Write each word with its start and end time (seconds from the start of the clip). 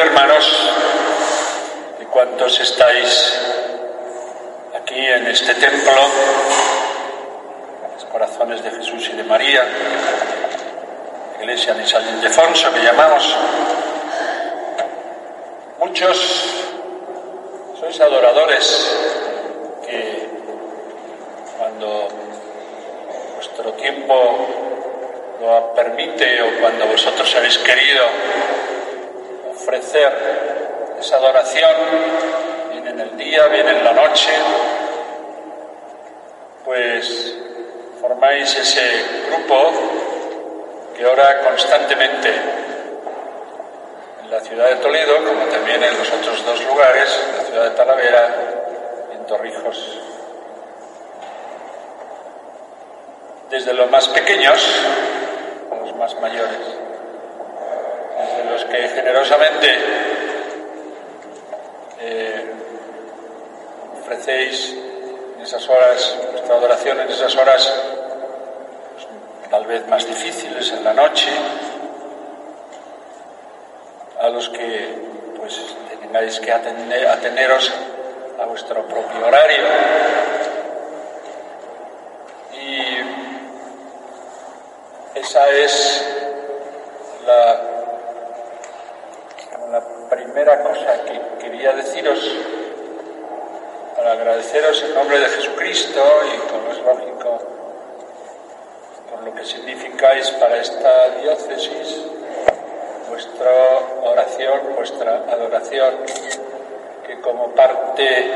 hermanos 0.00 0.72
de 1.98 2.06
cuantos 2.06 2.58
estáis 2.58 3.38
aquí 4.82 4.98
en 4.98 5.26
este 5.26 5.54
templo, 5.54 5.92
los 7.94 8.04
corazones 8.06 8.64
de 8.64 8.70
Jesús 8.70 9.10
y 9.10 9.16
de 9.16 9.24
María, 9.24 9.62
Iglesia 11.40 11.74
de 11.74 11.86
San 11.86 12.02
Ildefonso 12.16 12.72
que 12.72 12.82
llamamos. 12.82 13.36
Muchos 15.80 16.44
sois 17.78 18.00
adoradores 18.00 18.96
que 19.86 20.28
cuando 21.58 22.08
vuestro 23.34 23.72
tiempo 23.74 24.48
lo 25.42 25.74
permite 25.74 26.42
o 26.42 26.60
cuando 26.60 26.86
vosotros 26.86 27.34
habéis 27.36 27.58
querido 27.58 28.04
ofrecer 29.60 30.12
esa 30.98 31.16
adoración, 31.16 31.72
bien 32.72 32.88
en 32.88 33.00
el 33.00 33.16
día, 33.16 33.46
bien 33.48 33.68
en 33.68 33.84
la 33.84 33.92
noche, 33.92 34.30
pues 36.64 37.36
formáis 38.00 38.56
ese 38.56 39.04
grupo 39.28 39.72
que 40.96 41.04
ora 41.04 41.40
constantemente 41.40 42.30
en 44.22 44.30
la 44.30 44.40
ciudad 44.40 44.68
de 44.70 44.76
Toledo, 44.76 45.16
como 45.26 45.44
también 45.46 45.82
en 45.84 45.98
los 45.98 46.10
otros 46.10 46.44
dos 46.44 46.64
lugares, 46.64 47.20
en 47.28 47.36
la 47.36 47.44
ciudad 47.44 47.64
de 47.64 47.70
Talavera 47.76 48.34
y 49.12 49.16
en 49.16 49.26
Torrijos. 49.26 49.98
Desde 53.50 53.74
los 53.74 53.90
más 53.90 54.08
pequeños 54.08 54.84
a 55.70 55.74
los 55.76 55.96
más 55.96 56.18
mayores, 56.20 56.79
que 58.70 58.88
generosamente 58.88 59.68
eh, 61.98 62.44
ofrecéis 64.00 64.76
en 65.36 65.42
esas 65.42 65.68
horas, 65.68 66.16
vuestra 66.32 66.54
adoración 66.54 67.00
en 67.00 67.08
esas 67.08 67.36
horas 67.36 67.72
pues, 68.94 69.06
tal 69.50 69.66
vez 69.66 69.86
más 69.88 70.06
difíciles 70.06 70.72
en 70.72 70.84
la 70.84 70.94
noche, 70.94 71.30
a 74.20 74.28
los 74.28 74.48
que 74.50 74.88
pues 75.36 75.74
tengáis 76.00 76.38
que 76.38 76.52
ateneros 76.52 77.72
a 78.40 78.44
vuestro 78.44 78.86
propio 78.86 79.26
horario. 79.26 79.64
Y 82.52 82.98
esa 85.18 85.48
es 85.50 86.04
la, 87.26 87.79
la 89.70 89.80
primera 90.08 90.64
cosa 90.64 91.04
que 91.04 91.20
quería 91.38 91.72
deciros 91.72 92.18
para 93.96 94.12
agradeceros 94.12 94.82
en 94.82 94.94
nombre 94.94 95.20
de 95.20 95.26
Jesucristo 95.26 96.02
y 96.26 96.38
como 96.50 96.72
es 96.72 96.78
lógico 96.78 97.40
por 99.08 99.22
lo 99.22 99.32
que 99.32 99.44
significáis 99.44 100.28
para 100.32 100.56
esta 100.56 101.10
diócesis, 101.22 102.02
vuestra 103.08 103.50
oración, 104.02 104.74
vuestra 104.74 105.22
adoración, 105.30 105.94
que 107.06 107.20
como 107.20 107.54
parte 107.54 108.32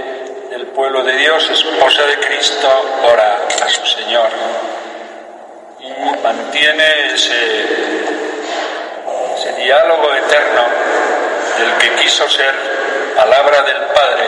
del 0.51 0.69
pueblo 0.69 1.03
de 1.03 1.17
Dios, 1.17 1.51
esposa 1.51 2.07
de 2.07 2.19
Cristo, 2.19 2.69
ora 3.13 3.41
a 3.61 3.69
su 3.69 3.85
Señor 3.87 4.29
y 5.81 5.91
mantiene 6.23 7.13
ese 7.13 7.65
diálogo 9.57 10.15
eterno 10.15 10.84
del 11.59 11.79
que 11.79 12.03
quiso 12.03 12.29
ser 12.29 12.55
palabra 13.17 13.63
del 13.63 13.83
Padre 13.95 14.25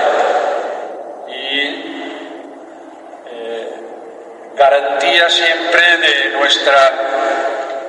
y 1.28 1.58
eh, 3.26 3.70
garantía 4.54 5.28
siempre 5.28 5.96
de 5.98 6.30
nuestra 6.38 6.92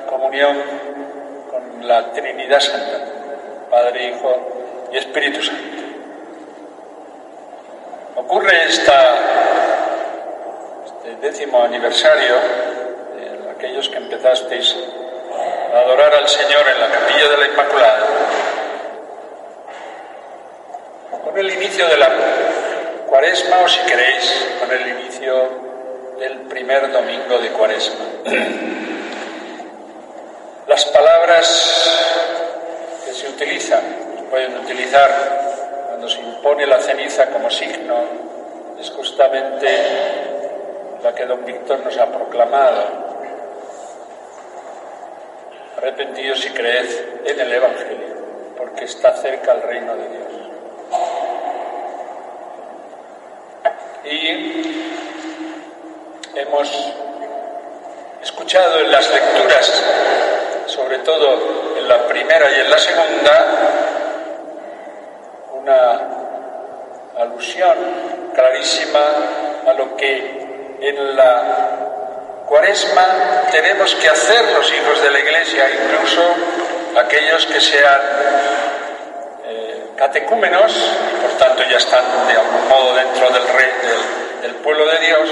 comunión 0.09 0.58
con 1.52 1.88
la 1.88 2.12
Trinidad 2.12 2.59
Santa, 2.59 3.00
Padre, 3.70 4.09
Hijo 4.09 4.90
y 4.92 4.97
Espíritu 4.97 5.44
Santo. 5.44 5.84
Ocurre 8.16 8.64
esta, 8.68 9.16
este 10.86 11.16
décimo 11.28 11.64
aniversario 11.64 12.36
de 13.16 13.52
aquellos 13.52 13.88
que 13.90 13.97
empezasteis 13.97 14.76
a 15.74 15.80
adorar 15.80 16.14
al 16.16 16.28
Señor 16.28 16.68
en 16.68 16.80
la 16.80 16.90
capilla 16.90 17.30
de 17.30 17.38
la 17.38 17.46
Inmaculada, 17.46 18.08
con 21.38 21.46
el 21.46 21.53
inicio 21.53 21.88
de 21.88 21.98
la 21.98 22.09
cuaresma 23.06 23.59
o 23.59 23.68
si 23.68 23.80
queréis, 23.81 24.48
con 24.59 24.72
el 24.72 24.88
inicio 24.88 25.50
del 26.20 26.40
primer 26.48 26.92
domingo 26.92 27.38
de 27.38 27.50
cuaresma. 27.50 28.06
Las 30.68 30.84
palabras 30.86 33.03
que 33.06 33.14
se 33.14 33.30
utilizan, 33.30 33.84
se 34.18 34.24
pueden 34.24 34.58
utilizar 34.58 35.12
cuando 35.90 36.09
se 36.09 36.22
impone 36.22 36.66
la 36.66 36.80
ceniza 36.80 37.28
como 37.28 37.52
signo, 37.52 38.00
es 38.80 38.90
justamente 38.90 39.68
la 41.03 41.14
que 41.14 41.28
don 41.28 41.46
Víctor 41.46 41.81
nos 41.81 41.96
ha 42.00 42.08
proclamado. 42.08 42.84
Arrepentíos 45.78 46.44
y 46.47 46.50
creed 46.50 46.88
en 47.26 47.40
el 47.40 47.53
Evangelio, 47.53 48.16
porque 48.58 48.86
está 48.86 49.16
cerca 49.18 49.52
el 49.52 49.62
reino 49.62 49.96
de 49.96 50.09
Dios. 50.09 50.47
Y 54.09 54.28
hemos 56.34 56.94
escuchado 58.22 58.79
en 58.79 58.91
las 58.91 59.09
lecturas, 59.12 59.84
sobre 60.68 61.00
todo 61.00 61.75
en 61.78 61.88
la 61.90 62.07
primera 62.07 62.50
y 62.50 62.62
en 62.62 62.69
la 62.69 62.78
segunda, 62.78 63.46
una 65.53 67.22
alusión 67.22 67.75
clarísima 68.34 69.00
a 69.67 69.73
lo 69.73 69.97
que 69.97 70.78
en 70.79 71.16
la 71.17 72.46
cuaresma 72.46 73.47
tenemos 73.51 73.94
que 73.96 74.07
hacer 74.07 74.53
los 74.53 74.72
hijos 74.72 75.01
de 75.01 75.12
la 75.12 75.19
iglesia, 75.19 75.66
incluso 75.69 76.22
aquellos 76.96 77.46
que 77.47 77.59
sean 77.59 78.00
catecúmenos 79.97 80.72
y 80.72 81.22
por 81.22 81.31
tanto 81.38 81.63
ya 81.69 81.78
están 81.78 82.06
de 82.28 82.34
algún 82.34 82.68
modo 82.69 82.96
dentro 82.96 83.30
del, 83.31 83.47
rey, 83.47 83.72
del, 83.81 84.41
del 84.44 84.56
pueblo 84.62 84.85
de 84.85 85.00
Dios, 85.00 85.30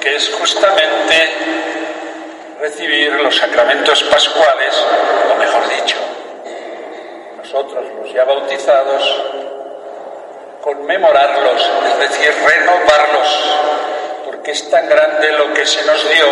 que 0.00 0.16
es 0.16 0.34
justamente 0.34 1.28
recibir 2.60 3.12
los 3.20 3.36
sacramentos 3.36 4.02
pascuales, 4.04 4.74
o 5.32 5.36
mejor 5.36 5.68
dicho, 5.68 5.96
nosotros 7.38 7.84
los 8.00 8.12
ya 8.12 8.24
bautizados, 8.24 9.22
conmemorarlos, 10.60 11.70
es 11.92 11.98
decir, 12.10 12.34
renovarlos, 12.46 13.54
porque 14.26 14.50
es 14.50 14.70
tan 14.70 14.88
grande 14.88 15.32
lo 15.32 15.54
que 15.54 15.64
se 15.64 15.84
nos 15.84 16.02
dio 16.10 16.26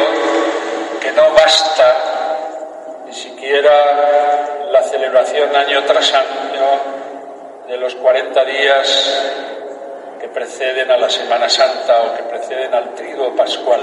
que 1.00 1.12
no 1.12 1.30
basta 1.30 1.96
ni 3.06 3.12
siquiera 3.12 4.68
la 4.70 4.82
celebración 4.82 5.54
año 5.54 5.82
tras 5.84 6.12
año 6.12 7.09
de 7.70 7.76
los 7.76 7.94
40 7.94 8.44
días 8.46 9.22
que 10.20 10.26
preceden 10.28 10.90
a 10.90 10.96
la 10.96 11.08
Semana 11.08 11.48
Santa 11.48 12.02
o 12.02 12.16
que 12.16 12.24
preceden 12.24 12.74
al 12.74 12.96
trigo 12.96 13.36
pascual, 13.36 13.80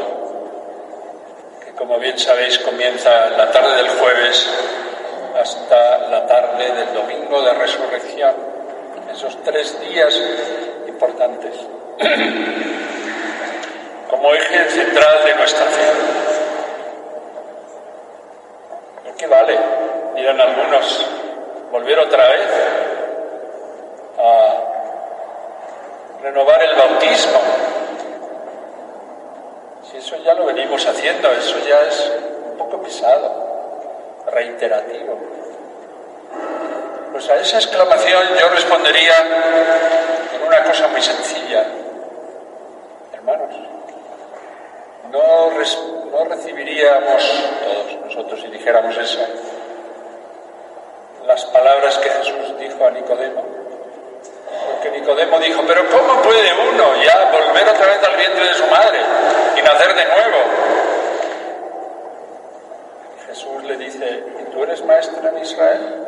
que 1.63 1.71
como 1.71 1.97
bien 1.97 2.19
sabéis 2.19 2.59
comienza 2.59 3.29
la 3.29 3.49
tarde 3.49 3.77
del 3.77 3.87
jueves 3.91 4.49
hasta 5.39 5.99
la 6.09 6.27
tarde 6.27 6.69
del 6.69 6.93
domingo 6.93 7.41
de 7.43 7.53
resurrección, 7.53 8.35
esos 9.13 9.41
tres 9.43 9.79
días 9.79 10.21
importantes, 10.85 11.55
como 14.09 14.33
eje 14.33 14.69
central 14.69 15.23
de 15.23 15.35
nuestra 15.35 15.65
fe. 15.65 15.91
¿Y 19.09 19.13
qué 19.17 19.27
vale? 19.27 19.57
Dirán 20.13 20.41
algunos, 20.41 21.05
volver 21.71 21.99
otra 21.99 22.27
vez 22.27 22.86
renovar 26.21 26.61
el 26.63 26.75
bautismo. 26.75 27.39
Si 29.89 29.97
eso 29.97 30.17
ya 30.17 30.33
lo 30.33 30.45
venimos 30.45 30.85
haciendo, 30.85 31.31
eso 31.31 31.57
ya 31.67 31.81
es 31.81 32.11
un 32.51 32.57
poco 32.57 32.81
pesado, 32.81 34.23
reiterativo. 34.31 35.17
Pues 37.11 37.29
a 37.29 37.35
esa 37.37 37.57
exclamación 37.57 38.23
yo 38.39 38.49
respondería 38.49 39.15
con 40.31 40.47
una 40.47 40.63
cosa 40.63 40.87
muy 40.89 41.01
sencilla. 41.01 41.65
Hermanos, 43.13 43.55
no, 45.11 45.51
no 46.11 46.23
recibiríamos 46.25 47.43
todos 47.63 48.05
nosotros 48.05 48.41
si 48.41 48.47
dijéramos 48.47 48.97
eso 48.97 49.19
las 51.27 51.43
palabras 51.47 51.97
que 51.97 52.09
Jesús 52.09 52.57
dijo 52.57 52.85
a 52.85 52.91
Nicodemo. 52.91 53.56
Nicodemo 55.07 55.39
dijo, 55.39 55.63
pero 55.65 55.87
¿cómo 55.89 56.21
puede 56.21 56.51
uno 56.53 57.01
ya 57.01 57.31
volver 57.31 57.69
otra 57.69 57.87
vez 57.87 58.03
al 58.03 58.17
vientre 58.17 58.43
de 58.45 58.53
su 58.55 58.67
madre 58.67 58.99
y 59.55 59.61
nacer 59.61 59.95
de 59.95 60.03
nuevo? 60.03 60.37
Jesús 63.25 63.63
le 63.63 63.77
dice, 63.77 64.23
¿y 64.41 64.51
tú 64.51 64.63
eres 64.63 64.83
maestro 64.83 65.29
en 65.29 65.37
Israel? 65.37 66.05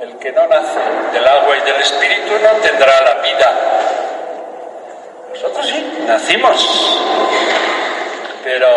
El 0.00 0.16
que 0.16 0.32
no 0.32 0.46
nace 0.46 0.80
del 1.12 1.28
agua 1.28 1.54
y 1.54 1.70
del 1.70 1.76
espíritu 1.82 2.32
no 2.42 2.60
tendrá 2.62 3.02
la 3.02 3.14
vida. 3.20 3.52
Nosotros 5.34 5.66
sí, 5.66 5.98
nacimos, 6.06 6.98
pero 8.42 8.68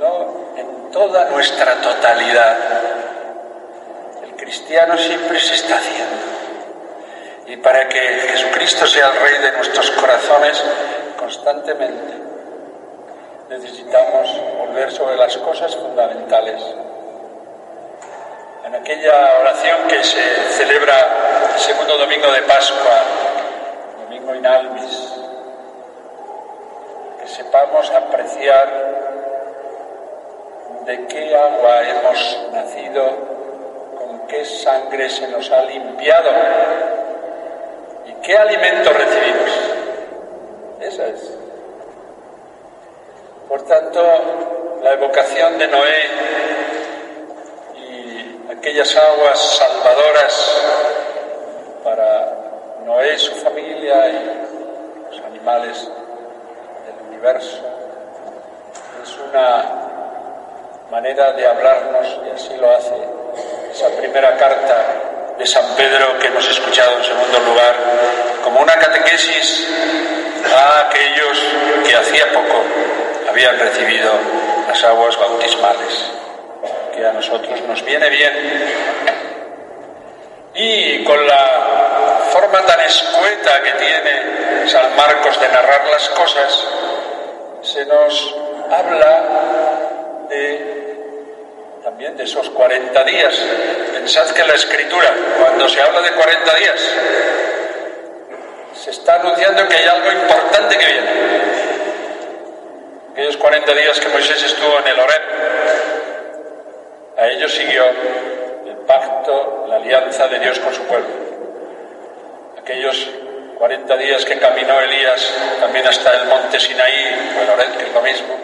no 0.00 0.56
en 0.56 0.90
toda 0.90 1.26
nuestra 1.26 1.74
totalidad. 1.82 2.85
Cristiano 4.46 4.96
siempre 4.96 5.40
se 5.40 5.56
está 5.56 5.74
haciendo. 5.74 6.22
Y 7.48 7.56
para 7.56 7.88
que 7.88 7.98
Jesucristo 7.98 8.86
sea 8.86 9.08
el 9.08 9.18
Rey 9.18 9.38
de 9.42 9.52
nuestros 9.56 9.90
corazones, 9.90 10.62
constantemente 11.18 12.14
necesitamos 13.50 14.40
volver 14.56 14.92
sobre 14.92 15.16
las 15.16 15.36
cosas 15.38 15.74
fundamentales. 15.74 16.62
En 18.66 18.74
aquella 18.76 19.32
oración 19.40 19.88
que 19.88 20.04
se 20.04 20.52
celebra 20.52 20.94
el 21.52 21.60
segundo 21.60 21.98
domingo 21.98 22.30
de 22.30 22.42
Pascua, 22.42 23.02
domingo 24.04 24.32
in 24.32 24.46
albis, 24.46 25.12
que 27.20 27.28
sepamos 27.28 27.90
apreciar 27.90 28.94
de 30.84 31.06
qué 31.08 31.36
agua 31.36 31.82
hemos 31.82 32.38
nacido, 32.52 33.35
qué 34.28 34.44
sangre 34.44 35.08
se 35.08 35.28
nos 35.28 35.50
ha 35.50 35.62
limpiado 35.64 36.30
y 38.06 38.12
qué 38.22 38.36
alimento 38.36 38.90
recibimos. 38.92 39.50
Esa 40.80 41.06
es. 41.06 41.34
Por 43.48 43.62
tanto, 43.62 44.02
la 44.82 44.92
evocación 44.92 45.58
de 45.58 45.68
Noé 45.68 46.02
y 47.76 48.52
aquellas 48.52 48.96
aguas 48.96 49.38
salvadoras 49.38 50.62
para 51.84 52.32
Noé 52.84 53.18
su 53.18 53.34
familia 53.36 54.08
y 54.08 55.10
los 55.10 55.20
animales 55.24 55.88
del 56.86 57.08
universo 57.08 57.62
es 59.02 59.18
una 59.18 59.86
manera 60.90 61.32
de 61.32 61.46
hablarnos, 61.46 62.18
y 62.26 62.30
así 62.30 62.56
lo 62.56 62.70
hace 62.70 63.15
esa 63.76 63.88
primera 63.90 64.34
carta 64.38 65.34
de 65.36 65.46
San 65.46 65.76
Pedro 65.76 66.18
que 66.18 66.28
hemos 66.28 66.48
escuchado 66.48 66.96
en 66.96 67.04
segundo 67.04 67.38
lugar, 67.40 67.74
como 68.42 68.60
una 68.60 68.74
catequesis 68.74 69.68
a 70.50 70.80
aquellos 70.88 71.42
que 71.86 71.94
hacía 71.94 72.32
poco 72.32 72.64
habían 73.28 73.58
recibido 73.58 74.12
las 74.66 74.82
aguas 74.82 75.18
bautismales, 75.18 76.10
que 76.94 77.06
a 77.06 77.12
nosotros 77.12 77.60
nos 77.68 77.84
viene 77.84 78.08
bien. 78.08 78.32
Y 80.54 81.04
con 81.04 81.26
la 81.26 82.20
forma 82.32 82.62
tan 82.62 82.80
escueta 82.80 83.62
que 83.62 83.72
tiene 83.72 84.68
San 84.70 84.96
Marcos 84.96 85.38
de 85.38 85.48
narrar 85.48 85.86
las 85.92 86.08
cosas, 86.08 86.66
se 87.60 87.84
nos 87.84 88.36
habla 88.70 89.75
esos 92.26 92.50
40 92.50 93.04
días. 93.04 93.34
Pensad 93.94 94.30
que 94.30 94.44
la 94.44 94.54
escritura, 94.54 95.14
cuando 95.38 95.68
se 95.68 95.80
habla 95.80 96.02
de 96.02 96.10
40 96.10 96.54
días, 96.56 96.80
se 98.74 98.90
está 98.90 99.14
anunciando 99.20 99.66
que 99.68 99.76
hay 99.76 99.86
algo 99.86 100.10
importante 100.10 100.76
que 100.76 100.86
viene. 100.86 101.10
Aquellos 103.12 103.36
40 103.36 103.74
días 103.74 104.00
que 104.00 104.08
Moisés 104.08 104.42
estuvo 104.42 104.78
en 104.80 104.88
el 104.88 104.98
Oreb, 104.98 105.22
a 107.16 107.28
ellos 107.28 107.54
siguió 107.54 107.84
el 108.66 108.76
pacto, 108.86 109.66
la 109.68 109.76
alianza 109.76 110.26
de 110.26 110.40
Dios 110.40 110.58
con 110.58 110.74
su 110.74 110.82
pueblo. 110.82 111.08
Aquellos 112.60 113.08
40 113.56 113.96
días 113.98 114.24
que 114.24 114.38
caminó 114.38 114.80
Elías 114.80 115.32
también 115.60 115.86
hasta 115.86 116.12
el 116.20 116.26
monte 116.26 116.58
Sinaí, 116.58 117.34
o 117.38 117.42
el 117.42 117.50
Oreb, 117.50 117.78
que 117.78 117.84
es 117.84 117.92
lo 117.94 118.02
mismo, 118.02 118.36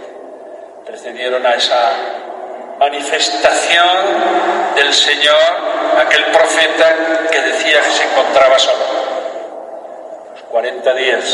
precedieron 0.87 1.45
a 1.45 1.55
esa 1.55 2.22
manifestación 2.83 4.75
del 4.75 4.93
Señor, 4.93 5.37
aquel 6.01 6.25
profeta 6.33 7.29
que 7.31 7.41
decía 7.41 7.81
que 7.81 7.91
se 7.91 8.03
encontraba 8.03 8.59
solo. 8.59 8.85
Los 10.33 10.43
40 10.43 10.95
días 10.95 11.25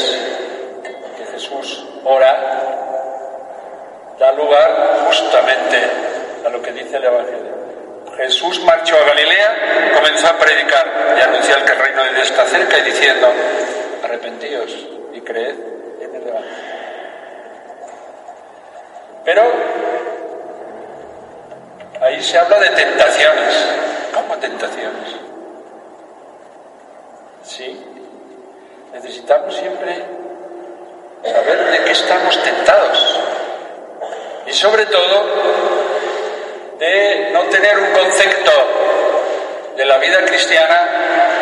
que 0.82 1.24
Jesús 1.32 1.86
ora 2.04 2.36
da 4.18 4.32
lugar 4.32 5.06
justamente 5.06 5.78
a 6.44 6.50
lo 6.50 6.60
que 6.60 6.72
dice 6.72 6.98
el 6.98 7.04
Evangelio. 7.04 7.56
Jesús 8.18 8.62
marchó 8.64 8.96
a 8.96 9.04
Galilea, 9.04 9.94
comenzó 9.94 10.26
a 10.26 10.38
predicar 10.38 11.16
y 11.16 11.22
anunciar 11.22 11.64
que 11.64 11.72
el 11.72 11.78
reino 11.78 12.04
de 12.04 12.14
Dios 12.14 12.30
está 12.30 12.44
cerca 12.44 12.78
y 12.78 12.82
diciendo, 12.82 13.26
arrepentíos 14.04 14.70
y 15.14 15.20
creed 15.22 15.54
en 16.02 16.14
el 16.14 16.28
Evangelio. 16.28 16.58
Pero 19.24 19.52
ahí 22.00 22.22
se 22.22 22.38
habla 22.38 22.58
de 22.58 22.68
tentaciones. 22.70 23.54
¿Cómo 24.14 24.36
tentaciones? 24.38 25.16
Sí, 27.44 27.84
necesitamos 28.92 29.54
siempre 29.56 30.04
saber 31.24 31.70
de 31.70 31.84
qué 31.84 31.92
estamos 31.92 32.42
tentados. 32.42 33.20
Y 34.46 34.52
sobre 34.52 34.86
todo, 34.86 35.24
de 36.78 37.30
no 37.32 37.42
tener 37.44 37.78
un 37.78 37.92
concepto 37.92 38.52
de 39.76 39.84
la 39.84 39.98
vida 39.98 40.24
cristiana 40.24 40.88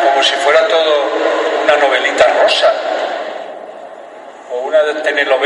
como 0.03 0.21
si 0.23 0.35
fuera 0.35 0.67
todo 0.67 1.03
una 1.63 1.77
novelita 1.77 2.27
rosa 2.41 2.73
o 4.51 4.59
una 4.59 4.79
telenovela 5.03 5.39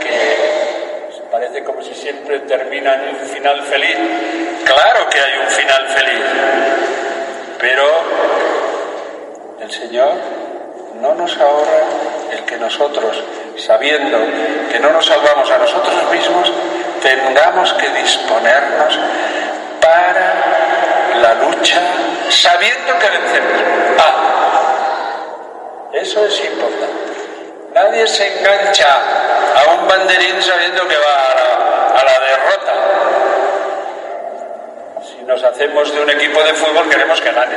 que 0.00 0.43
parece 1.44 1.64
como 1.64 1.82
si 1.82 1.94
siempre 1.94 2.40
termina 2.40 2.94
en 2.94 3.16
un 3.16 3.26
final 3.26 3.62
feliz. 3.64 3.96
Claro 4.64 5.08
que 5.10 5.20
hay 5.20 5.38
un 5.42 5.50
final 5.50 5.88
feliz, 5.88 6.24
pero 7.58 7.84
el 9.60 9.70
Señor 9.70 10.14
no 11.02 11.14
nos 11.14 11.36
ahorra 11.38 11.82
el 12.32 12.44
que 12.44 12.56
nosotros, 12.56 13.22
sabiendo 13.58 14.18
que 14.70 14.78
no 14.80 14.90
nos 14.90 15.04
salvamos 15.04 15.50
a 15.50 15.58
nosotros 15.58 16.10
mismos, 16.10 16.50
tengamos 17.02 17.74
que 17.74 17.90
disponernos 17.90 18.98
para 19.82 20.34
la 21.20 21.34
lucha, 21.34 21.78
sabiendo 22.30 22.98
que 22.98 23.08
vencemos. 23.10 23.62
Ah, 23.98 24.14
eso 25.92 26.24
es 26.24 26.42
importante. 26.42 27.04
Nadie 27.74 28.06
se 28.06 28.38
engancha 28.38 29.33
a 29.70 29.74
un 29.74 29.88
banderín 29.88 30.42
sabiendo 30.42 30.86
que 30.86 30.96
va 30.96 32.00
a 32.00 32.04
la, 32.04 32.20
derrota. 32.20 32.72
Si 35.02 35.22
nos 35.24 35.42
hacemos 35.42 35.94
de 35.94 36.00
un 36.02 36.10
equipo 36.10 36.42
de 36.42 36.54
fútbol 36.54 36.88
queremos 36.88 37.20
que 37.20 37.32
gane. 37.32 37.56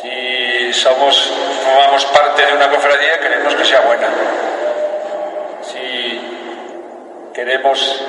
Si 0.00 0.72
somos, 0.72 1.32
formamos 1.64 2.04
parte 2.06 2.44
de 2.44 2.52
una 2.52 2.68
cofradía, 2.70 3.20
queremos 3.20 3.54
que 3.54 3.64
sea 3.64 3.80
buena. 3.80 4.08
Si 5.62 6.20
queremos 7.32 8.04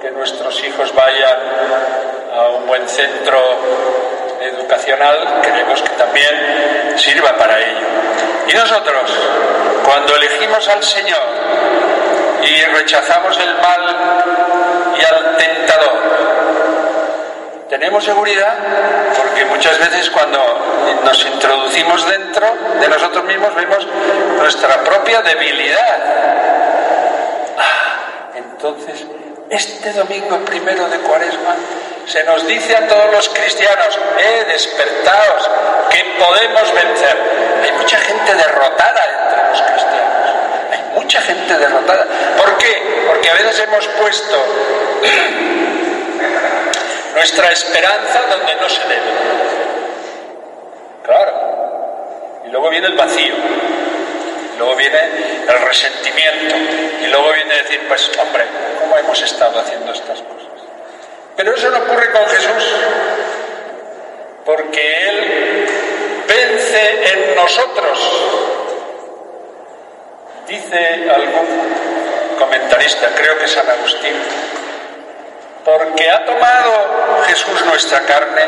que 0.00 0.10
nuestros 0.10 0.62
hijos 0.64 0.94
vayan 0.94 1.40
a 2.34 2.48
un 2.48 2.66
buen 2.66 2.88
centro 2.88 3.38
educacional, 4.40 5.40
queremos 5.42 5.82
que 5.82 5.90
también 5.90 6.96
sirva 6.96 7.36
para 7.36 7.58
ello. 7.58 8.19
Y 8.50 8.54
nosotros, 8.54 9.12
cuando 9.84 10.16
elegimos 10.16 10.66
al 10.68 10.82
Señor 10.82 11.22
y 12.42 12.64
rechazamos 12.64 13.38
el 13.38 13.54
mal 13.54 13.96
y 14.98 15.04
al 15.04 15.36
tentador, 15.36 15.98
tenemos 17.68 18.02
seguridad 18.02 18.54
porque 19.16 19.44
muchas 19.44 19.78
veces 19.78 20.10
cuando 20.10 20.40
nos 21.04 21.24
introducimos 21.26 22.04
dentro 22.10 22.52
de 22.80 22.88
nosotros 22.88 23.24
mismos 23.24 23.54
vemos 23.54 23.86
nuestra 24.36 24.82
propia 24.82 25.22
debilidad. 25.22 25.98
Ah, 27.56 28.30
entonces, 28.34 29.06
este 29.48 29.92
domingo 29.92 30.38
primero 30.38 30.88
de 30.88 30.98
Cuaresma 30.98 31.54
se 32.10 32.24
nos 32.24 32.44
dice 32.46 32.76
a 32.76 32.88
todos 32.88 33.10
los 33.12 33.28
cristianos, 33.28 33.96
eh, 34.18 34.44
despertaos, 34.48 35.48
que 35.90 36.04
podemos 36.18 36.74
vencer. 36.74 37.16
Hay 37.62 37.70
mucha 37.72 37.98
gente 37.98 38.34
derrotada 38.34 39.04
entre 39.24 39.50
los 39.50 39.62
cristianos. 39.62 40.30
Hay 40.72 41.00
mucha 41.00 41.20
gente 41.20 41.56
derrotada. 41.56 42.04
¿Por 42.36 42.58
qué? 42.58 43.04
Porque 43.06 43.30
a 43.30 43.34
veces 43.34 43.60
hemos 43.60 43.86
puesto 43.86 44.44
nuestra 47.14 47.52
esperanza 47.52 48.22
donde 48.28 48.56
no 48.56 48.68
se 48.68 48.82
debe. 48.88 49.12
Claro. 51.04 52.42
Y 52.44 52.48
luego 52.50 52.70
viene 52.70 52.88
el 52.88 52.96
vacío. 52.96 53.34
luego 54.58 54.74
viene 54.74 54.98
el 55.48 55.60
resentimiento. 55.60 56.56
Y 57.04 57.06
luego 57.06 57.32
viene 57.34 57.54
decir, 57.54 57.86
pues 57.86 58.10
hombre, 58.18 58.44
¿cómo 58.80 58.98
hemos 58.98 59.22
estado 59.22 59.60
haciendo 59.60 59.92
estas 59.92 60.20
cosas? 60.22 60.49
Pero 61.40 61.54
eso 61.54 61.70
no 61.70 61.78
ocurre 61.78 62.10
con 62.12 62.26
Jesús. 62.26 62.76
Porque 64.44 65.08
Él 65.08 65.66
vence 66.28 67.12
en 67.14 67.34
nosotros. 67.34 67.98
Dice 70.46 71.10
algún 71.10 71.48
comentarista, 72.38 73.08
creo 73.16 73.38
que 73.38 73.48
San 73.48 73.66
Agustín, 73.70 74.12
porque 75.64 76.10
ha 76.10 76.26
tomado 76.26 77.22
Jesús 77.26 77.64
nuestra 77.64 78.00
carne, 78.00 78.42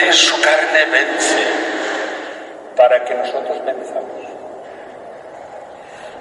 en 0.00 0.10
su 0.10 0.40
carne 0.40 0.86
vence, 0.86 1.44
para 2.74 3.04
que 3.04 3.16
nosotros 3.16 3.62
venzamos. 3.66 4.24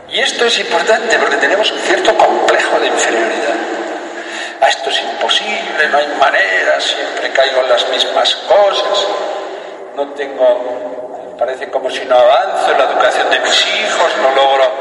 Y 0.10 0.20
esto 0.20 0.48
es 0.48 0.60
importante 0.60 1.18
porque 1.18 1.38
tenemos 1.38 1.72
un 1.72 1.80
cierto 1.80 2.14
complejo 2.18 2.78
de 2.78 2.88
inferioridad. 2.88 3.59
Ah, 4.62 4.68
esto 4.68 4.90
es 4.90 5.02
imposible, 5.02 5.88
no 5.90 5.98
hay 5.98 6.08
manera, 6.20 6.80
siempre 6.82 7.32
caigo 7.32 7.62
en 7.62 7.70
las 7.70 7.88
mismas 7.90 8.36
cosas, 8.36 9.08
no 9.96 10.10
tengo, 10.10 11.36
parece 11.38 11.70
como 11.70 11.90
si 11.90 12.04
no 12.06 12.16
avanzo 12.16 12.72
en 12.72 12.78
la 12.78 12.84
educación 12.86 13.30
de 13.30 13.40
mis 13.40 13.68
hijos, 13.68 14.18
no 14.22 14.36
logro 14.36 14.72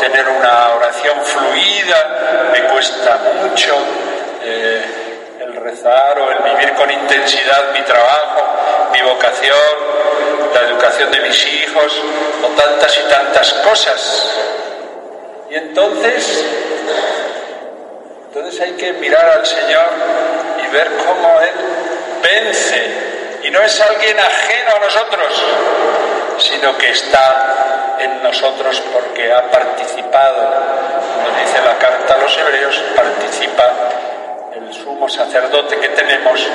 tener 0.00 0.28
una 0.28 0.74
oración 0.74 1.18
fluida, 1.24 2.50
me 2.52 2.62
cuesta 2.64 3.18
mucho. 3.42 3.76
Eh, 4.42 5.08
rezar 5.68 6.18
o 6.18 6.30
el 6.30 6.38
vivir 6.38 6.74
con 6.74 6.90
intensidad 6.90 7.72
mi 7.72 7.82
trabajo, 7.82 8.42
mi 8.92 9.02
vocación, 9.02 9.54
la 10.54 10.60
educación 10.62 11.10
de 11.10 11.20
mis 11.20 11.46
hijos 11.46 12.02
o 12.42 12.46
tantas 12.48 12.98
y 12.98 13.08
tantas 13.08 13.52
cosas. 13.54 14.30
Y 15.50 15.54
entonces, 15.56 16.44
entonces 18.28 18.60
hay 18.60 18.72
que 18.72 18.92
mirar 18.94 19.26
al 19.26 19.46
Señor 19.46 19.86
y 20.62 20.70
ver 20.70 20.88
cómo 21.06 21.40
Él 21.40 21.54
vence. 22.22 22.86
Y 23.42 23.50
no 23.50 23.62
es 23.62 23.80
alguien 23.80 24.18
ajeno 24.18 24.70
a 24.76 24.78
nosotros, 24.80 25.44
sino 26.38 26.76
que 26.76 26.90
está 26.90 27.96
en 27.98 28.22
nosotros 28.22 28.82
porque 28.92 29.32
ha 29.32 29.50
participado, 29.50 30.46
como 31.14 31.38
dice 31.38 31.58
la 31.64 31.78
carta 31.78 32.14
a 32.14 32.18
los 32.18 32.36
hebreos, 32.36 32.82
participa 32.94 33.72
el 34.54 34.74
sumo 34.74 35.08
sacerdote 35.08 35.78
que 35.78 35.88
tenemos 35.88 36.46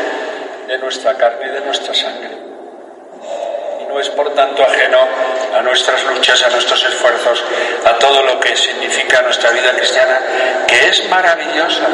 de 0.68 0.78
nuestra 0.78 1.16
carne 1.16 1.48
y 1.48 1.50
de 1.50 1.62
nuestra 1.62 1.94
sangre. 1.96 2.33
Es 4.00 4.10
por 4.10 4.34
tanto 4.34 4.64
ajeno 4.64 4.98
a 5.56 5.62
nuestras 5.62 6.04
luchas, 6.06 6.44
a 6.44 6.50
nuestros 6.50 6.84
esfuerzos, 6.86 7.44
a 7.86 7.94
todo 8.00 8.24
lo 8.24 8.40
que 8.40 8.56
significa 8.56 9.22
nuestra 9.22 9.52
vida 9.52 9.72
cristiana, 9.72 10.20
que 10.68 10.90
es 10.90 11.08
maravillosa, 11.10 11.88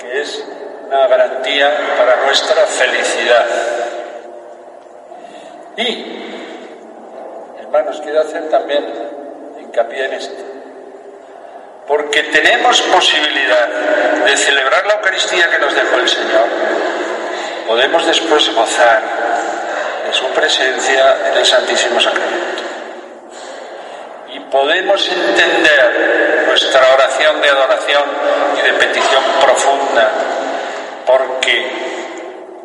que 0.00 0.20
es 0.20 0.44
una 0.86 1.06
garantía 1.06 1.70
para 1.96 2.16
nuestra 2.24 2.66
felicidad. 2.66 3.46
Y, 5.76 6.04
hermanos, 7.60 8.00
quiero 8.02 8.22
hacer 8.22 8.48
también 8.48 8.84
hincapié 9.60 10.06
en 10.06 10.12
esto 10.14 10.50
porque 11.86 12.22
tenemos 12.22 12.80
posibilidad 12.82 13.66
de 14.24 14.36
celebrar 14.36 14.86
la 14.86 14.94
Eucaristía 14.94 15.50
que 15.50 15.58
nos 15.58 15.74
dejó 15.74 15.96
el 15.96 16.08
Señor, 16.08 16.46
podemos 17.66 18.06
después 18.06 18.54
gozar 18.54 19.29
presencia 20.34 21.16
en 21.28 21.38
el 21.38 21.46
Santísimo 21.46 22.00
Sacramento. 22.00 22.62
Y 24.32 24.40
podemos 24.40 25.08
entender 25.08 26.44
nuestra 26.46 26.94
oración 26.94 27.40
de 27.40 27.48
adoración 27.48 28.04
y 28.58 28.66
de 28.66 28.72
petición 28.74 29.22
profunda, 29.40 30.10
porque 31.06 31.90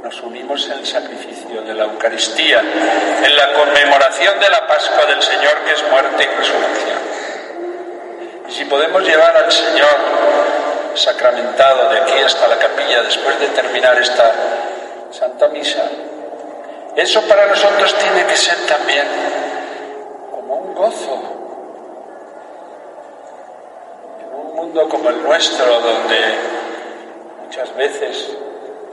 nos 0.04 0.22
unimos 0.22 0.66
en 0.68 0.74
el 0.74 0.86
sacrificio 0.86 1.62
de 1.62 1.74
la 1.74 1.86
Eucaristía, 1.86 2.60
en 2.60 3.36
la 3.36 3.54
conmemoración 3.54 4.40
de 4.40 4.50
la 4.50 4.68
Pascua 4.68 5.06
del 5.06 5.22
Señor, 5.22 5.64
que 5.66 5.74
es 5.74 5.84
muerte 5.90 6.24
y 6.24 6.38
resurrección. 6.38 7.00
Y 8.48 8.52
si 8.52 8.66
podemos 8.66 9.04
llevar 9.04 9.36
al 9.36 9.52
Señor 9.52 9.98
sacramentado 10.94 11.90
de 11.90 12.00
aquí 12.00 12.20
hasta 12.24 12.48
la 12.48 12.58
capilla 12.58 13.02
después 13.02 13.40
de 13.40 13.48
terminar 13.48 14.00
esta 14.00 14.32
Santa 15.12 15.48
Misa, 15.48 15.84
eso 16.96 17.22
para 17.24 17.48
nosotros 17.48 17.94
tiene 17.98 18.26
que 18.26 18.38
ser 18.38 18.58
también 18.68 19.06
como 20.32 20.56
un 20.56 20.74
gozo. 20.74 21.22
En 24.22 24.34
un 24.34 24.56
mundo 24.56 24.88
como 24.88 25.10
el 25.10 25.22
nuestro, 25.22 25.82
donde 25.82 26.36
muchas 27.44 27.76
veces 27.76 28.38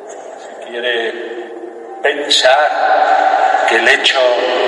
se 0.04 0.66
quiere 0.66 1.12
pensar 2.02 3.66
que 3.68 3.76
el 3.76 3.88
hecho 3.88 4.18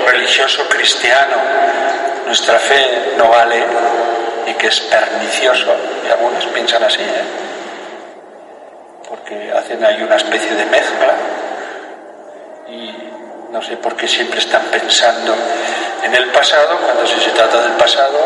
religioso 0.07 0.67
cristiano, 0.69 1.35
nuestra 2.25 2.57
fe 2.57 3.15
no 3.17 3.27
vale, 3.27 3.63
y 4.47 4.53
que 4.53 4.67
es 4.67 4.79
pernicioso, 4.79 5.75
y 6.07 6.09
algunos 6.09 6.45
piensan 6.47 6.83
así, 6.83 7.01
¿eh? 7.01 7.23
porque 9.09 9.51
hacen 9.51 9.83
ahí 9.83 10.01
una 10.01 10.15
especie 10.15 10.55
de 10.55 10.65
mezcla 10.65 11.15
no 13.55 13.61
sé 13.61 13.77
por 13.77 13.95
qué 13.95 14.05
siempre 14.05 14.39
están 14.39 14.63
pensando 14.63 15.33
en 16.03 16.13
el 16.13 16.27
pasado, 16.27 16.77
cuando 16.77 17.07
se 17.07 17.31
trata 17.31 17.61
del 17.61 17.71
pasado, 17.77 18.19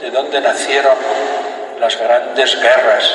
de 0.00 0.10
dónde 0.10 0.40
nacieron 0.40 0.96
las 1.78 1.96
grandes 1.96 2.60
guerras 2.60 3.08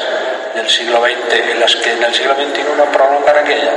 del 0.56 0.70
siglo 0.70 1.02
XX, 1.02 1.52
en 1.52 1.60
las 1.60 1.76
que 1.76 1.92
en 1.92 2.02
el 2.02 2.14
siglo 2.14 2.34
XXI 2.34 2.64
prolongan 2.94 3.38
aquellas, 3.40 3.76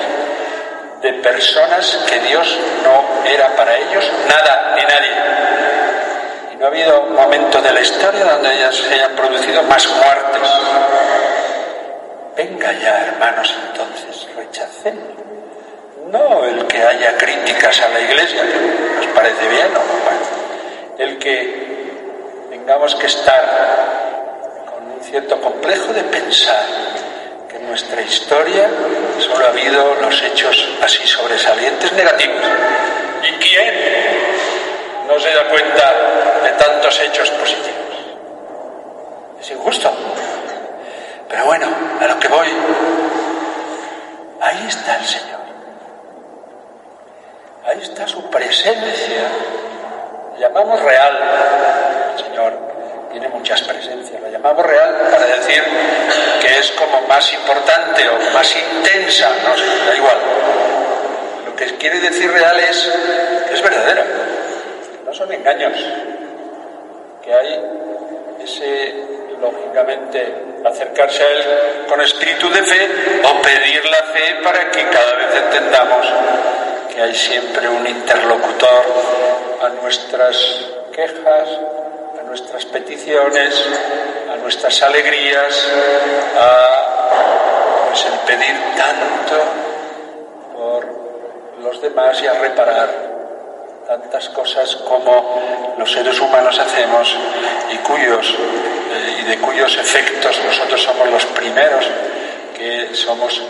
de 1.02 1.12
personas 1.14 1.98
que 2.08 2.20
Dios 2.20 2.56
no 2.84 3.28
era 3.28 3.48
para 3.56 3.76
ellos 3.76 4.08
nada 4.28 4.76
ni 4.76 4.82
nadie 4.82 5.10
no 6.60 6.66
ha 6.66 6.68
habido 6.68 7.00
un 7.00 7.14
momento 7.14 7.60
de 7.62 7.72
la 7.72 7.80
historia 7.80 8.26
donde 8.26 8.50
se 8.70 8.94
hayan 8.94 9.16
producido 9.16 9.62
más 9.62 9.88
muertes. 9.88 10.50
Venga 12.36 12.72
ya, 12.74 13.06
hermanos, 13.06 13.56
entonces, 13.66 14.28
rechacen. 14.36 15.29
No 16.10 16.44
el 16.44 16.66
que 16.66 16.82
haya 16.82 17.16
críticas 17.16 17.80
a 17.82 17.88
la 17.88 18.00
iglesia, 18.00 18.42
nos 18.96 19.06
parece 19.08 19.48
bien 19.48 19.68
o 19.68 19.78
no, 19.78 21.04
el 21.04 21.18
que 21.18 22.46
tengamos 22.50 22.94
que 22.96 23.06
estar 23.06 24.64
con 24.66 24.92
un 24.92 25.00
cierto 25.02 25.40
complejo 25.40 25.92
de 25.92 26.02
pensar 26.04 26.64
que 27.48 27.56
en 27.56 27.68
nuestra 27.68 28.02
historia 28.02 28.68
solo 29.18 29.46
ha 29.46 29.48
habido 29.48 29.94
los 30.00 30.22
hechos 30.22 30.68
así 30.82 31.06
sobresalientes 31.06 31.92
negativos. 31.92 32.44
¿Y 33.22 33.32
quién 33.42 34.20
no 35.10 35.18
se 35.18 35.34
da 35.34 35.44
cuenta 35.48 35.92
de 36.44 36.50
tantos 36.50 37.00
hechos 37.00 37.30
positivos. 37.30 37.96
Es 39.40 39.50
injusto. 39.50 39.92
Pero 41.28 41.44
bueno, 41.46 41.66
a 42.00 42.06
lo 42.06 42.18
que 42.20 42.28
voy, 42.28 42.48
ahí 44.40 44.66
está 44.68 44.96
el 44.96 45.04
Señor. 45.04 45.39
Está 47.80 48.06
su 48.06 48.22
presencia. 48.30 49.22
llamamos 50.38 50.80
real. 50.82 51.18
El 52.16 52.24
Señor 52.24 52.52
tiene 53.10 53.28
muchas 53.28 53.62
presencias. 53.62 54.20
La 54.20 54.28
llamamos 54.28 54.66
real 54.66 55.08
para 55.10 55.26
decir 55.26 55.62
que 56.40 56.58
es 56.58 56.70
como 56.72 57.00
más 57.02 57.32
importante 57.32 58.08
o 58.08 58.32
más 58.32 58.54
intensa. 58.56 59.30
No 59.46 59.56
sé, 59.56 59.64
da 59.86 59.96
igual. 59.96 60.18
Lo 61.46 61.56
que 61.56 61.66
quiere 61.76 62.00
decir 62.00 62.30
real 62.30 62.58
es 62.60 62.90
que 63.48 63.54
es 63.54 63.62
verdadera 63.62 64.04
no 65.10 65.16
son 65.16 65.32
engaños, 65.32 65.74
que 67.24 67.34
hay 67.34 67.60
ese, 68.44 68.94
lógicamente, 69.40 70.34
acercarse 70.64 71.20
a 71.20 71.30
Él 71.30 71.44
con 71.88 72.00
espíritu 72.00 72.48
de 72.48 72.62
fe 72.62 72.88
o 73.24 73.42
pedir 73.42 73.84
la 73.86 74.02
fe 74.12 74.36
para 74.44 74.70
que 74.70 74.88
cada 74.88 75.14
vez 75.14 75.34
entendamos 75.34 76.06
hay 77.00 77.14
siempre 77.14 77.68
un 77.68 77.86
interlocutor 77.86 78.84
a 79.62 79.68
nuestras 79.80 80.36
quejas, 80.92 81.48
a 82.20 82.22
nuestras 82.24 82.64
peticiones, 82.66 83.64
a 84.30 84.36
nuestras 84.36 84.82
alegrías, 84.82 85.68
a 86.38 87.86
pues, 87.88 88.04
el 88.04 88.18
pedir 88.20 88.56
tanto 88.76 89.44
por 90.52 90.86
los 91.62 91.80
demás 91.80 92.20
y 92.22 92.26
a 92.26 92.34
reparar 92.34 92.90
tantas 93.86 94.28
cosas 94.28 94.76
como 94.76 95.74
los 95.78 95.90
seres 95.90 96.20
humanos 96.20 96.58
hacemos 96.58 97.16
y 97.72 97.76
cuyos 97.78 98.34
eh, 98.92 99.20
y 99.20 99.24
de 99.24 99.38
cuyos 99.38 99.76
efectos 99.78 100.38
nosotros 100.44 100.82
somos 100.82 101.08
los 101.10 101.24
primeros 101.26 101.86
que 102.56 102.94
somos 102.94 103.42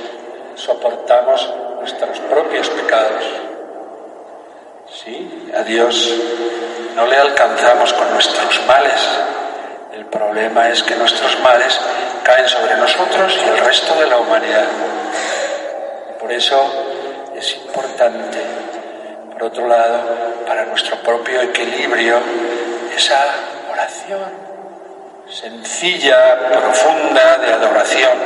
soportamos 0.54 1.50
nuestros 1.80 2.18
propios 2.20 2.68
pecados. 2.68 3.25
Sí, 5.02 5.50
a 5.56 5.62
Dios 5.62 6.14
no 6.94 7.06
le 7.06 7.16
alcanzamos 7.16 7.92
con 7.94 8.10
nuestros 8.12 8.60
males. 8.66 9.00
El 9.94 10.04
problema 10.06 10.68
es 10.68 10.82
que 10.82 10.94
nuestros 10.96 11.40
males 11.40 11.80
caen 12.22 12.49
sobre 12.49 12.76
nosotros 12.76 13.38
y 13.44 13.49
el 13.49 13.58
resto 13.64 13.94
de 13.99 14.06
la 14.06 14.18
humanidad. 14.18 14.66
Por 16.20 16.30
eso 16.32 16.60
es 17.34 17.56
importante, 17.56 18.38
por 19.32 19.44
otro 19.44 19.66
lado, 19.66 20.02
para 20.46 20.66
nuestro 20.66 20.96
propio 20.96 21.40
equilibrio, 21.40 22.18
esa 22.94 23.25
oración 23.72 24.50
sencilla, 25.30 26.50
profunda 26.50 27.38
de 27.38 27.52
adoración 27.52 28.18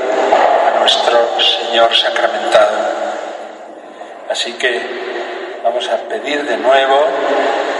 a 0.66 0.78
nuestro 0.80 1.40
Señor 1.40 1.94
sacramentado. 1.94 3.03
Así 4.34 4.52
que 4.54 4.80
vamos 5.62 5.88
a 5.88 5.96
pedir 6.08 6.44
de 6.44 6.56
nuevo 6.56 7.06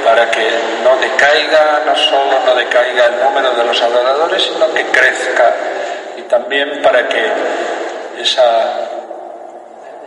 para 0.05 0.31
que 0.31 0.49
no 0.85 0.97
decaiga, 0.99 1.83
no 1.85 1.97
solo 1.97 2.39
no 2.47 2.55
decaiga 2.55 3.07
el 3.07 3.25
número 3.25 3.51
de 3.55 3.65
los 3.65 3.83
adoradores, 3.83 4.41
sino 4.41 4.73
que 4.73 4.85
crezca 4.85 5.53
y 6.17 6.23
también 6.23 6.81
para 6.81 7.09
que 7.09 7.27
esa, 8.21 8.89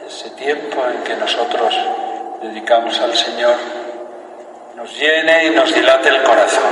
ese 0.08 0.30
tiempo 0.38 0.86
en 0.88 1.04
que 1.04 1.18
nosotros 1.18 1.78
dedicamos 2.44 2.98
al 3.02 3.14
Señor 3.14 3.58
nos 4.78 4.98
llene 4.98 5.48
y 5.48 5.50
nos 5.50 5.76
dilate 5.76 6.08
el 6.08 6.24
corazón. 6.24 6.72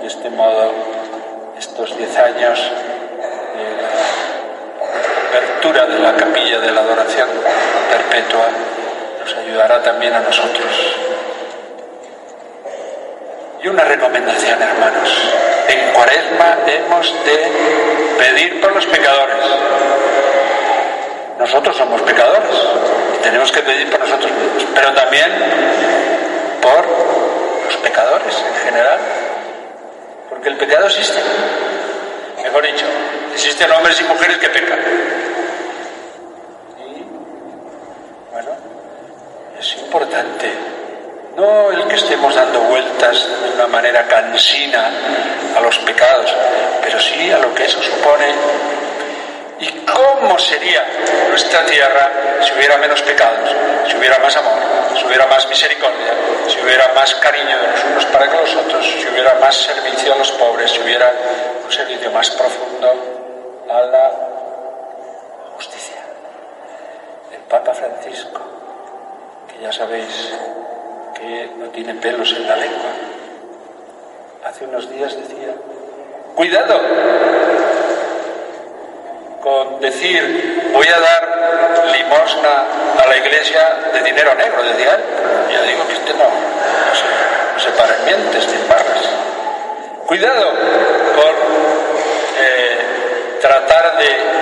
De 0.00 0.06
este 0.06 0.30
modo, 0.30 0.72
estos 1.58 1.94
diez 1.98 2.16
años 2.16 2.58
de 5.70 5.98
la 6.00 6.12
capilla 6.14 6.58
de 6.58 6.72
la 6.72 6.80
adoración 6.80 7.28
perpetua 7.88 8.48
nos 9.20 9.36
ayudará 9.36 9.80
también 9.80 10.12
a 10.12 10.18
nosotros. 10.18 10.96
Y 13.62 13.68
una 13.68 13.84
recomendación, 13.84 14.60
hermanos. 14.60 15.32
En 15.68 15.92
cuaresma 15.92 16.58
hemos 16.66 17.14
de 17.24 17.48
pedir 18.18 18.60
por 18.60 18.74
los 18.74 18.84
pecadores. 18.86 19.36
Nosotros 21.38 21.76
somos 21.76 22.02
pecadores 22.02 22.56
y 23.16 23.22
tenemos 23.22 23.52
que 23.52 23.60
pedir 23.60 23.88
por 23.88 24.00
nosotros 24.00 24.32
mismos, 24.32 24.64
pero 24.74 24.92
también 24.94 25.30
por 26.60 26.84
los 27.66 27.76
pecadores 27.76 28.36
en 28.36 28.54
general. 28.66 28.98
Porque 30.28 30.48
el 30.48 30.56
pecado 30.56 30.86
existe. 30.86 31.20
Mejor 32.42 32.66
dicho, 32.66 32.86
existen 33.32 33.70
hombres 33.70 34.00
y 34.00 34.04
mujeres 34.04 34.38
que 34.38 34.48
pecan. 34.48 34.78
Y, 36.78 37.04
bueno, 38.32 38.50
es 39.58 39.76
importante 39.92 40.50
no 41.36 41.70
el 41.70 41.86
que 41.86 41.96
estemos 41.96 42.34
dando 42.34 42.60
vueltas 42.60 43.28
de 43.42 43.50
una 43.52 43.66
manera 43.66 44.06
cansina 44.08 44.90
a 45.54 45.60
los 45.60 45.78
pecados, 45.80 46.34
pero 46.82 46.98
sí 46.98 47.30
a 47.30 47.38
lo 47.38 47.54
que 47.54 47.64
eso 47.64 47.82
supone. 47.82 48.24
¿Y 49.60 49.68
cómo 49.84 50.38
sería 50.38 50.82
nuestra 51.28 51.64
tierra 51.66 52.10
si 52.40 52.54
hubiera 52.54 52.78
menos 52.78 53.02
pecados, 53.02 53.54
si 53.86 53.96
hubiera 53.98 54.18
más 54.18 54.34
amor, 54.34 54.58
si 54.98 55.04
hubiera 55.04 55.26
más 55.26 55.46
misericordia, 55.46 56.14
si 56.48 56.58
hubiera 56.60 56.88
más 56.94 57.14
cariño 57.16 57.58
de 57.58 57.68
los 57.68 57.84
unos 57.84 58.06
para 58.06 58.28
con 58.28 58.40
los 58.40 58.56
otros, 58.56 58.86
si 58.86 59.08
hubiera 59.08 59.34
más 59.34 59.54
servicio 59.54 60.14
a 60.14 60.16
los 60.16 60.32
pobres, 60.32 60.70
si 60.70 60.80
hubiera 60.80 61.12
un 61.64 61.70
servicio 61.70 62.10
más 62.12 62.30
profundo 62.30 62.94
a 63.70 63.80
la 63.82 64.10
justicia? 65.54 66.02
El 67.30 67.40
Papa 67.42 67.74
Francisco, 67.74 68.61
ya 69.62 69.70
sabéis 69.70 70.32
no 71.56 71.66
tiene 71.68 71.94
pelos 71.94 72.32
en 72.32 72.48
la 72.48 72.56
lengua. 72.56 72.90
Hace 74.44 74.64
unos 74.64 74.90
días 74.90 75.14
decía, 75.16 75.54
cuidado 76.34 76.80
con 79.40 79.80
decir 79.80 80.70
voy 80.72 80.86
a 80.86 80.98
dar 80.98 81.84
limosna 81.92 82.64
a 83.00 83.06
la 83.06 83.16
iglesia 83.16 83.60
de 83.92 84.02
dinero 84.02 84.34
negro, 84.34 84.62
decía 84.64 84.94
él. 84.94 85.00
Yo 85.54 85.62
digo 85.62 85.86
que 85.86 85.94
usted 85.94 86.14
no, 86.16 86.24
no 86.24 87.60
se, 87.60 87.70
no 87.70 88.04
mientes 88.04 88.48
ni 88.48 88.68
barras. 88.68 89.08
Cuidado 90.06 90.50
con 91.14 91.34
eh, 92.40 93.38
tratar 93.40 93.98
de 93.98 94.41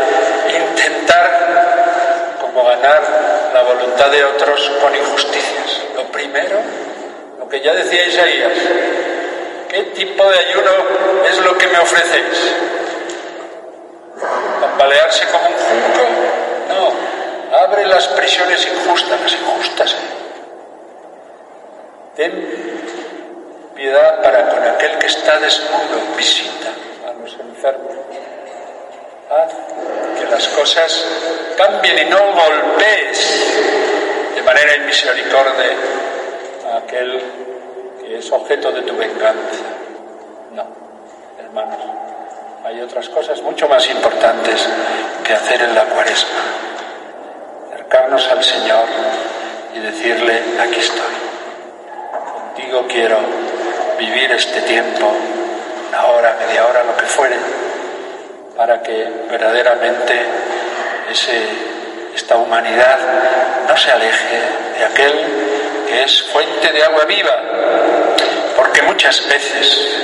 voluntad 3.75 4.11
de 4.11 4.25
otros 4.25 4.71
con 4.81 4.95
injusticias. 4.95 5.83
Lo 5.95 6.05
primero, 6.11 6.59
lo 7.39 7.49
que 7.49 7.61
ya 7.61 7.73
decía 7.75 8.07
Isaías, 8.07 8.53
¿qué 9.69 9.83
tipo 9.95 10.25
de 10.29 10.39
ayuno 10.39 10.71
es 11.29 11.39
lo 11.39 11.57
que 11.57 11.67
me 11.69 11.79
ofrecéis? 11.79 12.53
¿Tambalearse 14.61 15.27
como 15.27 15.49
un 15.49 15.55
junco? 15.55 16.09
No, 16.69 17.57
abre 17.57 17.87
las 17.87 18.09
prisiones 18.09 18.67
injustas, 18.67 19.21
las 19.21 19.33
injustas. 19.33 19.97
Ten 22.17 22.33
piedad 23.75 24.23
para 24.23 24.49
con 24.49 24.63
aquel 24.63 24.99
que 24.99 25.07
está 25.07 25.39
desnudo, 25.39 26.17
visita 26.17 26.71
a 27.09 27.13
los 27.13 27.33
enfermos. 27.35 27.95
Haz 29.31 29.53
las 30.41 30.49
cosas 30.49 31.05
cambien 31.55 31.99
y 31.99 32.11
no 32.11 32.19
golpees 32.33 33.45
de 34.35 34.43
manera 34.43 34.75
inmisericordia 34.77 35.77
a 36.73 36.79
aquel 36.79 37.23
que 38.01 38.17
es 38.17 38.33
objeto 38.33 38.73
de 38.73 38.81
tu 38.81 38.97
venganza. 38.97 39.65
No, 40.55 40.65
hermanos, 41.39 41.79
hay 42.65 42.81
otras 42.81 43.11
cosas 43.11 43.43
mucho 43.43 43.69
más 43.69 43.87
importantes 43.91 44.67
que 45.23 45.35
hacer 45.35 45.61
en 45.61 45.75
la 45.75 45.85
cuaresma. 45.85 46.41
Acercarnos 47.75 48.27
al 48.29 48.43
Señor 48.43 48.87
y 49.75 49.81
decirle, 49.81 50.41
aquí 50.59 50.81
estoy. 50.81 51.17
Contigo 52.33 52.87
quiero 52.89 53.19
vivir 53.99 54.33
este 54.33 54.63
tiempo, 54.63 55.13
una 55.91 56.07
hora, 56.07 56.35
media 56.41 56.67
hora, 56.67 56.83
lo 56.85 56.97
que 56.97 57.05
fuere, 57.05 57.37
para 58.61 58.83
que 58.83 59.09
verdaderamente 59.31 60.21
esta 62.15 62.37
humanidad 62.37 62.99
no 63.67 63.75
se 63.75 63.91
aleje 63.91 64.39
de 64.77 64.85
aquel 64.85 65.13
que 65.89 66.03
es 66.03 66.25
fuente 66.25 66.71
de 66.71 66.85
agua 66.85 67.07
viva, 67.07 67.41
porque 68.55 68.83
muchas 68.83 69.27
veces, 69.27 69.97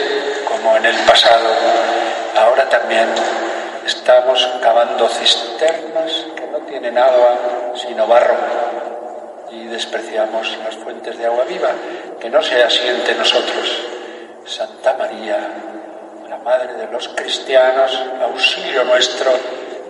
como 0.49 0.75
en 0.75 0.87
el 0.87 0.97
pasado, 1.01 1.51
ahora 2.35 2.66
también 2.71 3.07
estamos 3.85 4.49
cavando 4.62 5.07
cisternas 5.07 6.25
que 6.35 6.47
no 6.47 6.61
tienen 6.61 6.97
agua 6.97 7.37
sino 7.75 8.07
barro 8.07 8.38
y 9.51 9.66
despreciamos 9.66 10.57
las 10.64 10.77
fuentes 10.77 11.19
de 11.19 11.27
agua 11.27 11.45
viva, 11.45 11.73
que 12.19 12.31
no 12.31 12.42
sea 12.42 12.69
así 12.69 12.88
entre 12.88 13.16
nosotros. 13.16 13.83
Santa 14.47 14.95
María, 14.95 15.37
Madre 16.46 16.74
de 16.74 16.87
los 16.92 17.09
cristianos, 17.09 17.90
auxilio 18.22 18.85
nuestro, 18.85 19.32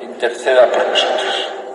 interceda 0.00 0.64
por 0.72 0.88
nosotros. 0.88 1.65